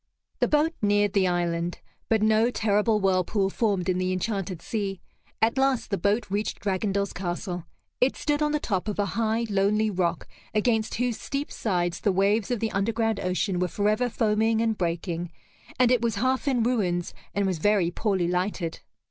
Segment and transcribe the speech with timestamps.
[0.39, 1.77] The boat neared the island,
[2.09, 4.99] but no terrible whirlpool formed in the enchanted sea.
[5.43, 7.65] At last the boat reached Dragondel's castle.
[7.99, 12.11] It stood on the top of a high lonely rock against whose steep sides the
[12.11, 15.29] waves of the underground ocean were forever foaming and breaking,
[15.77, 18.79] and it was half in ruins and was very poorly lighted.